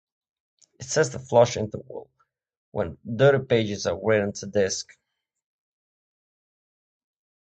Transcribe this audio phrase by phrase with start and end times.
[0.79, 2.09] It sets the flush interval
[2.71, 4.97] when dirty pages are written to disk.